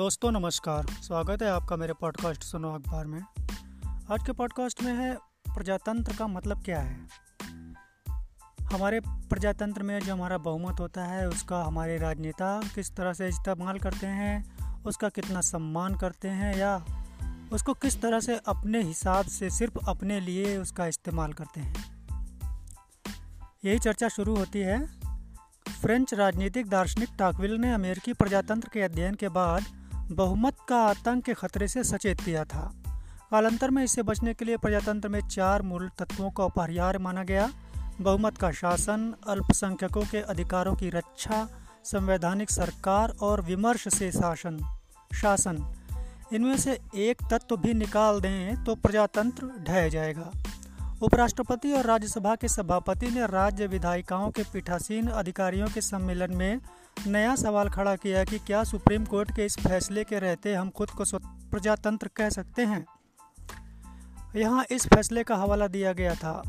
[0.00, 3.20] दोस्तों, नमस्कार। स्वागत है आपका मेरे पॉडकास्ट सुनो अखबार में।
[4.12, 5.14] आज के पॉडकास्ट में है,
[5.54, 7.08] प्रजातंत्र का मतलब क्या है?
[8.62, 13.78] हमारे प्रजातंत्र में जो हमारा बहुमत होता है, उसका हमारे राजनेता किस तरह से इस्तेमाल
[13.78, 16.84] करते हैं, उसका कितना सम्मान करते हैं, या
[17.52, 22.06] उसको किस तरह से अपने हिसाब से, सिर्फ़ अपने लिए उसका इस्तेमाल करते हैं?
[23.64, 24.86] यही चर्चा शुरू होती है।
[25.82, 29.79] फ्रेंच राजनीतिक दार्शनिक टाकविल ने अमेरिकी प्रजातंत्र के अध्ययन के बाद
[30.12, 32.74] बहुमत का आतंक के खतरे से सचेत किया था।
[33.30, 37.50] कालांतर में इससे बचने के लिए प्रजातंत्र में चार मूल तत्वों का अपरिहार्य माना गया।
[38.00, 41.48] बहुमत का शासन, अल्पसंख्यकों के अधिकारों की रक्षा,
[41.84, 44.78] संवैधानिक सरकार और विमर्श से शासन।
[45.14, 45.74] शासन।
[46.32, 50.30] इनमें से एक तत्व भी निकाल दें तो प्रजातंत्र ढह जाएगा।
[51.02, 56.60] उपराष्ट्रपति और राज्यसभा के सभापति ने राज्य विधायिकाओं के पीठासीन अधिकारियों के सम्मेलन में
[56.96, 60.90] नया सवाल खड़ा किया कि क्या सुप्रीम कोर्ट के इस फैसले के रहते हम खुद
[60.90, 61.04] को
[61.50, 62.84] प्रजातंत्र कह सकते हैं?
[64.36, 66.42] यहाँ इस फैसले का हवाला दिया गया था।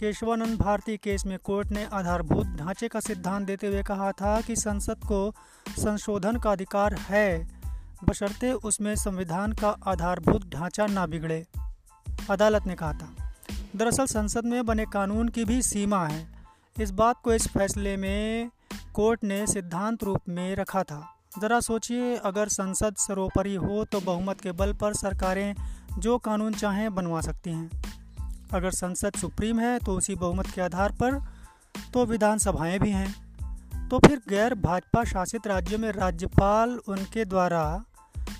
[0.00, 4.56] केशवानंद भारती केस में कोर्ट ने आधारभूत ढांचे का सिद्धांत देते हुए कहा था कि
[4.56, 5.34] संसद को
[5.78, 7.48] संशोधन का अधिकार है,
[8.04, 11.44] बशर्ते उसमें संविधान का आधारभूत ढांचा ना बिगड़े,
[12.30, 13.34] अदालत ने कहा था।
[13.76, 16.26] दरअसल संसद में बने कानून की भी सीमा है।
[16.80, 18.50] इस बात को इस फैसले में
[18.94, 24.40] कोर्ट ने सिद्धांत रूप में रखा था। ज़रा सोचिए, अगर संसद सर्वोपरि हो तो बहुमत
[24.40, 25.54] के बल पर सरकारें
[25.98, 27.70] जो कानून चाहें बनवा सकती हैं।
[28.54, 31.22] अगर संसद सुप्रीम है तो उसी बहुमत के आधार पर
[31.94, 33.14] तो विधानसभाएँ भी हैं।
[33.88, 37.84] तो फिर गैर भाजपा शासित राज्यों में राज्यपाल उनके द्वारा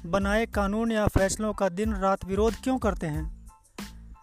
[0.07, 3.34] बनाए कानून या फैसलों का दिन रात विरोध क्यों करते हैं?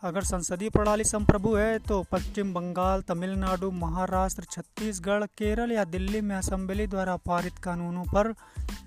[0.04, 6.36] अगर संसदीय प्रणाली संप्रभु है तो पश्चिम बंगाल, तमिलनाडु, महाराष्ट्र, छत्तीसगढ़, केरल या दिल्ली में
[6.36, 8.34] असेंबली द्वारा पारित कानूनों पर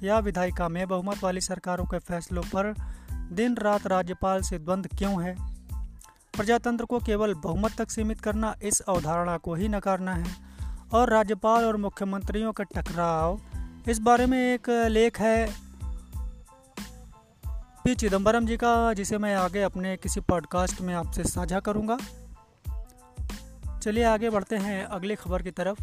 [0.02, 2.74] या विधायिका में बहुमत वाली सरकारों के फैसलों पर
[3.32, 5.36] दिन रात राज्यपाल से द्वंद्व क्यों है?
[6.36, 10.36] प्रजातंत्र को केवल बहुमत तक सीमित करना इस अवधारणा को ही नकारना है।
[10.94, 13.40] और राज्यपाल और मुख्यमंत्रियों का टकराव,
[13.88, 15.63] इस बारे में एक लेख है
[17.84, 21.98] पी चिदम्बरम जी का, जिसे मैं आगे अपने किसी पॉडकास्ट में आपसे साझा करूँगा।
[23.82, 25.82] चलिए आगे बढ़ते हैं अगली खबर की तरफ़।